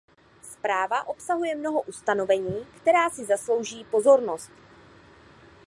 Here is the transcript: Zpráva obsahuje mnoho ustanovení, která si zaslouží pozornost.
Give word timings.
Zpráva 0.41 1.07
obsahuje 1.07 1.55
mnoho 1.55 1.81
ustanovení, 1.81 2.65
která 2.75 3.09
si 3.09 3.25
zaslouží 3.25 3.83
pozornost. 3.85 4.51